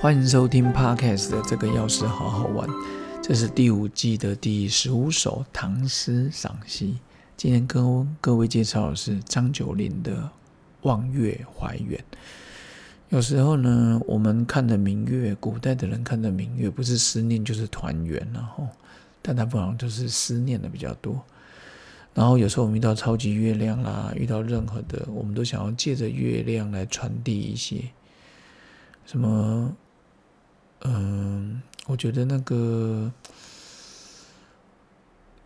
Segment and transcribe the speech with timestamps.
[0.00, 2.66] 欢迎收听 Podcast 的这个钥匙好好玩，
[3.22, 6.96] 这是第五季的第十五首唐诗赏析。
[7.36, 10.12] 今天跟各位介绍的是张九龄的
[10.80, 12.02] 《望月怀远》。
[13.10, 18.66] 有时候呢，我们看的明月，古代的人看的明月，不是思念就是团圆，然后，
[19.20, 21.22] 但他不好都是思念的比较多。
[22.14, 27.84] 然后有时候我们遇到超级月亮啦，遇到任何的，我们都想要借着月亮来传递一些
[29.04, 29.76] 什么。
[30.82, 33.12] 嗯，我觉得那个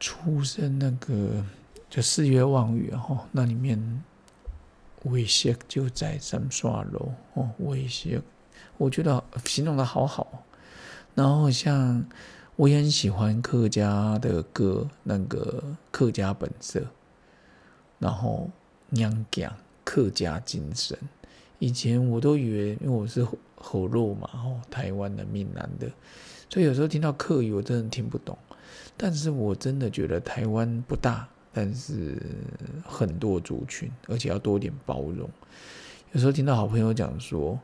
[0.00, 1.44] 出生那个
[1.90, 4.02] 就四月望雨哈，那里面
[5.04, 8.20] 威胁就在三刷楼哦，威胁，
[8.76, 10.44] 我觉得形容的好好。
[11.14, 12.04] 然后像
[12.56, 16.82] 我也很喜欢客家的歌，那个客家本色，
[17.98, 18.48] 然后
[18.88, 19.54] 娘讲
[19.84, 20.96] 客家精神。
[21.58, 23.26] 以前我都以为，因为我是
[23.60, 25.90] 喉肉嘛，哦，台湾的闽南的，
[26.48, 28.36] 所以有时候听到客语，我真的听不懂。
[28.96, 32.20] 但是我真的觉得台湾不大，但是
[32.84, 35.28] 很多族群，而且要多点包容。
[36.12, 37.58] 有时候听到好朋友讲说，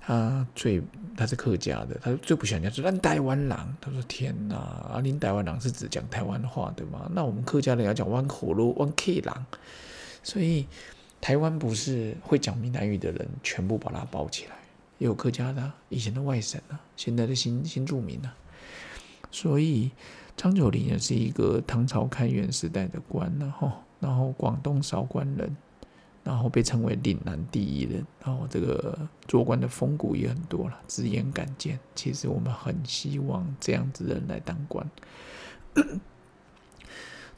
[0.00, 0.82] 他最
[1.16, 3.50] 他是客家的，他最不喜欢讲说咱台湾人。
[3.80, 7.10] 他说天哪，啊，您台湾人是指讲台湾话的吗？
[7.14, 9.46] 那我们客家人要讲湾口肉湾 K 狼，
[10.22, 10.66] 所以。
[11.20, 14.52] 台湾不是会讲闽南语的人全部把它包起来，
[14.98, 18.34] 也有客家的，以前的外省啊，现在的新新住民啊。
[19.30, 19.90] 所以
[20.36, 25.56] 张九龄也是一个唐朝开元时代的官，然后然后广东韶关人，
[26.24, 31.78] 然后被称为岭南第一人，然后这个做官的风骨也很多了，直言敢谏。
[31.94, 34.90] 其实我们很希望这样子的人来当官。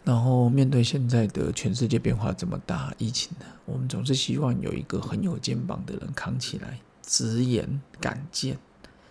[0.03, 6.79] 然后面对现在的全世界变化这么大，疫情呢，我们总是希望有一个很有肩膀的人扛起来，
[7.11, 8.57] 直言敢谏，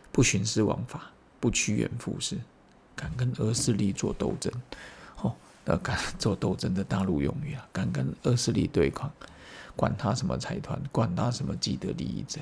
[0.09, 1.11] 不徇私枉法，
[1.41, 2.37] 不趋炎附势，
[2.95, 4.49] 敢跟恶势力做斗争。
[5.17, 9.11] 哦，那敢 做斗争的大陆用语啊，敢跟恶势力对抗，
[9.75, 12.39] 管他什么财团，管他什么既得利益者，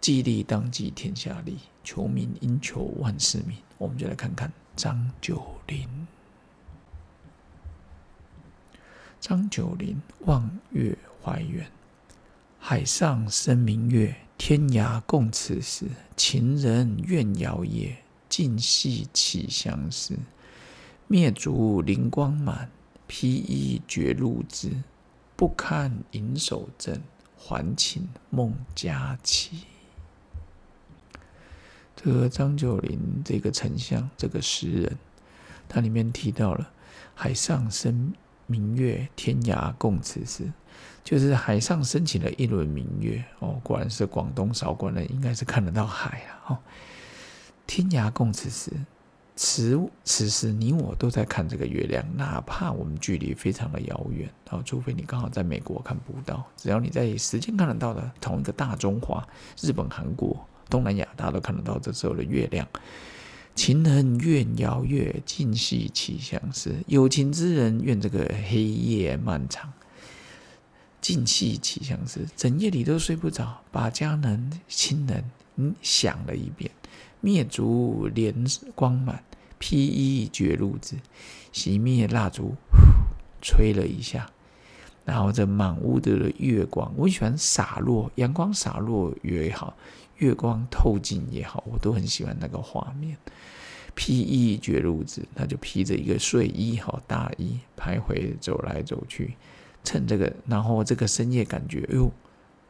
[0.00, 3.58] 既利当即天下利，求名应求万世民。
[3.76, 6.06] 我们就来看看张九龄。
[9.18, 11.68] 张九龄望月怀远，
[12.60, 15.86] 海上生明月，天涯共此时。
[16.16, 17.96] 情人怨遥夜，
[18.28, 20.16] 竟夕起相思。
[21.06, 22.70] 灭烛灵光满，
[23.06, 24.70] 披衣觉露滋。
[25.36, 27.00] 不堪盈手赠，
[27.36, 29.64] 还寝梦佳期。
[31.96, 34.98] 这个张九龄，这个丞相，这个诗人，
[35.68, 36.70] 他里面提到了
[37.14, 38.12] 海上生。
[38.46, 40.52] 明月天涯共此时，
[41.02, 46.30] 就是海上升起了一轮明月哦，果然是广东韶关人，应该是看得到海啊。
[46.48, 46.58] 哦，
[47.66, 48.70] 天涯共此时，
[49.36, 59.26] 此此时你我都在看这个月亮，哪怕我们距离非常的遥远哦，除非你刚好在美国看不到，只要你在时间看得到的同一个大中华、
[59.60, 62.68] 日本、韩国、东南亚，大家都看得到这时候的月亮。
[63.54, 66.74] 情人怨遥月，竟夕起相思。
[66.86, 69.72] 有情之人怨这个黑夜漫长，
[71.00, 75.24] 竟夕起相思，整夜里都睡不着，把家人亲人
[75.56, 76.70] 嗯想了一遍。
[77.20, 78.34] 灭烛怜
[78.74, 79.22] 光满，
[79.58, 80.96] 披衣觉露滋。
[81.52, 82.54] 熄灭蜡烛，
[83.40, 84.28] 吹了一下，
[85.04, 89.76] 然后这满屋的月光，我喜欢洒落阳光洒落也好。
[90.18, 93.16] 月光透进也好，我都很喜欢那个画面。
[93.96, 99.34] 披衣觉露子，他就披着一个睡衣好大衣，徘徊走来走去，
[99.82, 102.10] 趁这个，然后这个深夜感觉，哎呦，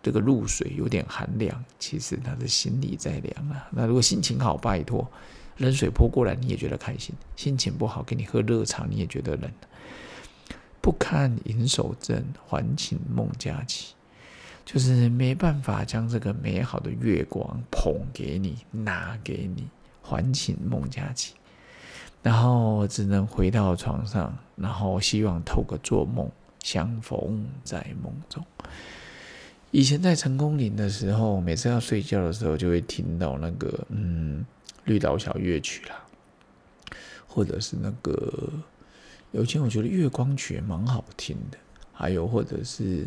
[0.03, 3.69] 这个露水有点寒凉，其实他的心里在凉啊。
[3.71, 5.07] 那如果心情好，拜托，
[5.59, 9.51] 冷水泼过来你也觉得开心；心情不好，给你喝热茶你也觉得冷。
[10.85, 13.95] 不堪银手赠，还寝梦佳期。
[14.67, 19.67] 就是没办法将这个美好的月光捧给你，拿给你，
[20.03, 21.33] 还寝梦佳期，
[22.23, 26.31] 然后只能回到床上，然后希望透过做梦
[26.63, 28.45] 相逢在梦中。
[29.71, 34.45] 以前在成功岭的时候，每次要睡觉的时候，就会听到那个嗯
[34.85, 36.05] 绿岛小乐曲啦，
[37.27, 38.51] 或者是那个
[39.35, 41.59] 有前我觉得月光曲蛮好听的，
[41.93, 43.07] 还有或者是。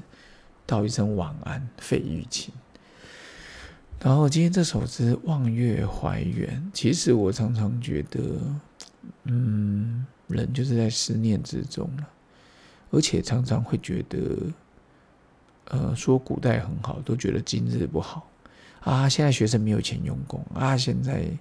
[0.70, 2.54] 道一声晚安，费玉清。
[4.02, 8.20] 然后今天这首是《望月怀远》，其实我常常觉得，
[9.24, 12.10] 嗯，人就是在思念之中了，
[12.92, 14.20] 而且常常会觉得，
[15.70, 18.30] 呃，说古代很好，都觉得今日不好。
[18.82, 21.32] 啊，现在学生没有钱用功啊，现在。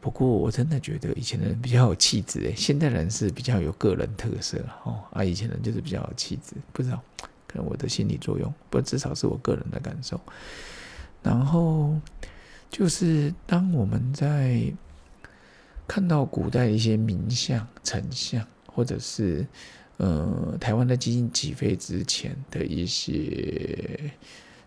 [0.00, 7.02] 不过我真的觉得以前的人比较有气质诶，现代人是比较有个人特色哦啊，以前人就是比较有气质，不知道
[7.46, 10.18] 可能我的心理作用，不至少是我个人的感受。
[11.22, 11.94] 然后
[12.70, 14.72] 就是当我们在
[15.86, 19.46] 看到古代一些名相、丞相，或者是
[19.98, 24.10] 呃台湾在基金起飞之前的一些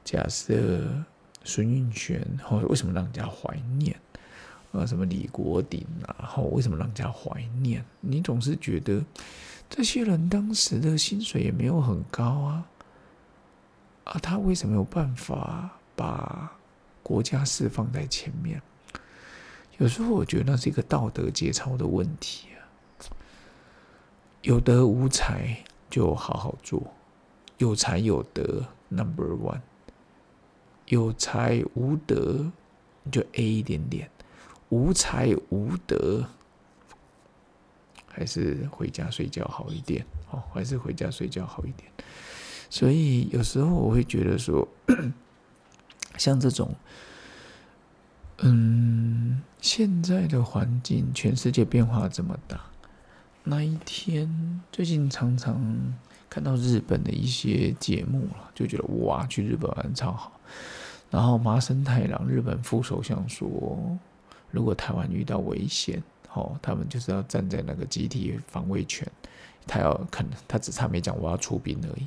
[0.03, 1.03] 假设，
[1.43, 3.95] 孙运璇，或为什么让人家怀念？
[4.73, 7.85] 啊，什么李国鼎啊，然后为什么让人家怀念？
[8.01, 9.01] 你总是觉得
[9.69, 12.67] 这些人当时的薪水也没有很高啊，
[14.03, 16.51] 啊，他为什么有办法把
[17.01, 18.61] 国家事放在前面？
[19.77, 22.65] 有时候我觉得那是一个道德节操的问题啊。
[24.41, 25.55] 有德无才
[25.89, 26.81] 就好好做，
[27.59, 29.61] 有才有德 Number One，
[30.87, 32.51] 有才无德
[33.11, 34.09] 就 A 一点点。
[34.69, 36.25] 无才无德，
[38.07, 41.91] 还是回家睡觉好一点哦，还是回家睡觉好一点。
[42.69, 44.67] 所以有时候我会觉得说，
[46.17, 46.73] 像这种，
[48.39, 52.59] 嗯，现在的环境，全世界变化这么大，
[53.43, 55.93] 那一天最近常常
[56.29, 60.39] 看到日本的一些节目了，就觉得哇，去日本玩超好。
[61.11, 63.99] 然后麻生太郎，日本副首相说。
[64.53, 66.01] 如果台湾遇到危险，
[66.31, 69.05] 哦，他们就是要站在那个集体防卫权，
[69.65, 72.05] 他要可能他只差没讲我要出兵而已。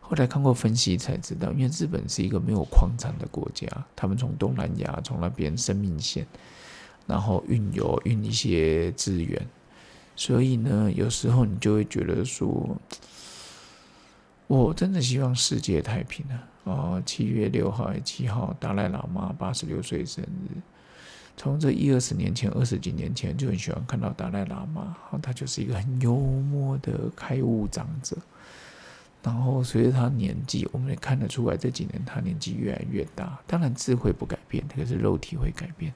[0.00, 3.66] 后来看过分析才知道，因为日本是一个没有矿产的国家，
[3.96, 6.24] 他们从东南亚从那边生命线，
[7.08, 9.44] 然后运油运一些资源，
[10.14, 12.76] 所以呢，有时候你就会觉得说，
[14.46, 16.46] 我真的希望世界太平啊！
[16.64, 20.56] 哦，七月六号七号，达赖喇嘛八十六岁生日。
[21.36, 28.16] 从这一二十年前、二十几年前就很喜欢看到达赖喇嘛，好，他就是一个很幽默的开悟长者。
[29.22, 33.38] 然后随着他年纪，我们也看得出来这几年他年纪越来越大。
[33.46, 35.92] 当然智慧不改变，可是肉体会改变。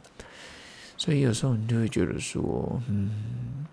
[0.97, 3.67] 所以有时候你就会觉得说，嗯，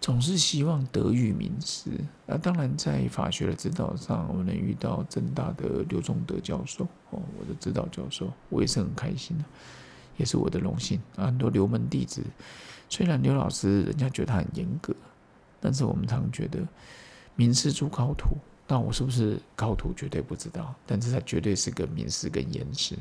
[0.00, 1.90] 总是希望德育名师。
[2.26, 9.44] 那当然在法学的指导上，我能遇到正大的刘仲德教授哦，我的指导教授，我也是很开心的。
[10.16, 11.00] 也是我的荣幸！
[11.16, 12.22] 很多留门弟子，
[12.88, 14.94] 虽然刘老师人家觉得他很严格，
[15.60, 16.60] 但是我们常觉得
[17.34, 18.36] 名师出高徒，
[18.68, 22.96] 那我是不是高徒绝对不知道，但是他绝对是个名师跟严师。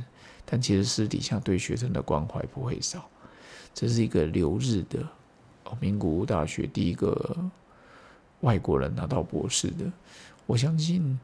[0.45, 3.07] 但其实私底下对学生的关怀不会少。
[3.73, 4.99] 这是一个留日的
[5.65, 7.37] 哦，名古屋大学第一个
[8.41, 9.91] 外国人拿到博士的，
[10.45, 11.19] 我相信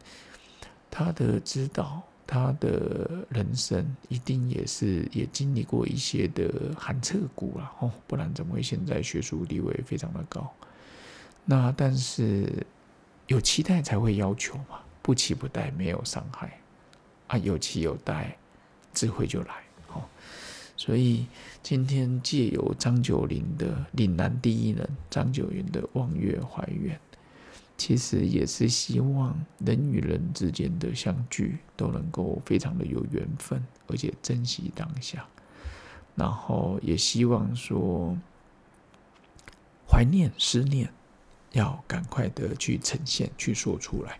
[0.91, 2.03] 他的指导。
[2.27, 10.53] 他的人生一定也是也经历过一些的寒彻骨了哦，不然怎么会现在学术地位非常的高？
[11.45, 12.65] 那但是
[13.27, 16.59] 有期待才会要求嘛，不期不待没有伤害
[17.27, 18.37] 啊，有期有待，
[18.93, 19.55] 智慧就来
[19.93, 20.03] 哦。
[20.75, 21.25] 所以
[21.63, 26.99] 今天借由张九龄的岭南第一人张九龄的望月怀远。
[27.77, 35.25] 其实也是希望人与人之间的相聚都能够非常的有缘分，而且珍惜当下。
[36.15, 38.17] 然后也希望说，
[39.87, 40.91] 怀念、思念，
[41.51, 44.19] 要赶快的去呈现、去说出来。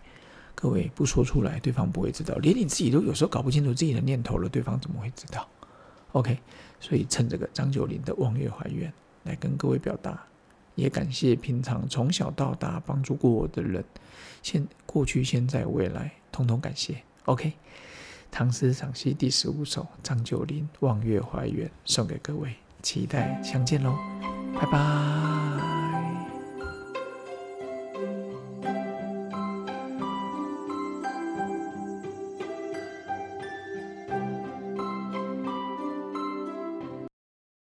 [0.54, 2.36] 各位不说出来，对方不会知道。
[2.36, 5.48] 连你自己都有时候搞不清楚自己的念头了，对方怎么会知道
[6.12, 6.38] ？OK，
[6.78, 8.92] 所以趁这个张九龄的望月怀愿，
[9.24, 10.27] 来跟各位表达。
[10.78, 13.84] 也感谢平常从小到大帮助过我的人，
[14.44, 17.02] 现过去、现在、未来，通通感谢。
[17.24, 17.54] OK，
[18.30, 23.98] 唐诗赏析第十五首，张九龄《望月怀远》送给各位，期待相见喽，
[24.54, 25.27] 拜拜。